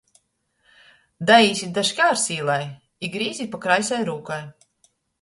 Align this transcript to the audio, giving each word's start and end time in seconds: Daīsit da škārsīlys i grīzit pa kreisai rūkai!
Daīsit 1.31 1.77
da 1.77 1.85
škārsīlys 1.91 2.75
i 3.09 3.13
grīzit 3.19 3.55
pa 3.55 3.65
kreisai 3.69 4.05
rūkai! 4.13 4.43